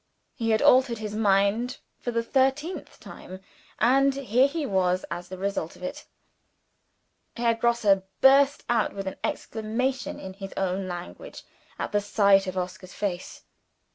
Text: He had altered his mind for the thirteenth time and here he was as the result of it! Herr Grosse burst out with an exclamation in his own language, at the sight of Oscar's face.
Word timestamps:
He 0.33 0.49
had 0.49 0.63
altered 0.63 0.97
his 0.97 1.13
mind 1.13 1.77
for 1.99 2.09
the 2.09 2.23
thirteenth 2.23 2.99
time 2.99 3.39
and 3.77 4.15
here 4.15 4.47
he 4.47 4.65
was 4.65 5.05
as 5.11 5.29
the 5.29 5.37
result 5.37 5.75
of 5.75 5.83
it! 5.83 6.05
Herr 7.37 7.53
Grosse 7.53 7.85
burst 8.19 8.63
out 8.67 8.93
with 8.95 9.05
an 9.05 9.17
exclamation 9.23 10.19
in 10.19 10.33
his 10.33 10.53
own 10.57 10.87
language, 10.87 11.43
at 11.77 11.91
the 11.91 12.01
sight 12.01 12.47
of 12.47 12.57
Oscar's 12.57 12.95
face. 12.95 13.43